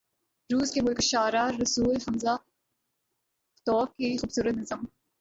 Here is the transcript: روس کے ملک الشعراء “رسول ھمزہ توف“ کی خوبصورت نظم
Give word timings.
روس 0.49 0.71
کے 0.71 0.81
ملک 0.81 0.99
الشعراء 0.99 1.47
“رسول 1.61 1.95
ھمزہ 2.07 2.35
توف“ 3.67 3.95
کی 3.97 4.17
خوبصورت 4.17 4.55
نظم 4.57 4.85